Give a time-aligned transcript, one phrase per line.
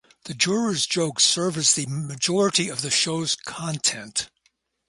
[0.23, 4.31] The jurors' jokes serve as the majority of the show's content.